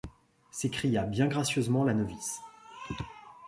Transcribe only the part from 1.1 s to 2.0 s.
gracieusement la